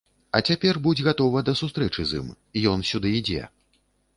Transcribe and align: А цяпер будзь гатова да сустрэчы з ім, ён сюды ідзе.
А 0.37 0.39
цяпер 0.51 0.79
будзь 0.87 1.03
гатова 1.07 1.43
да 1.49 1.53
сустрэчы 1.61 2.01
з 2.13 2.23
ім, 2.23 2.33
ён 2.73 2.79
сюды 2.93 3.15
ідзе. 3.19 3.43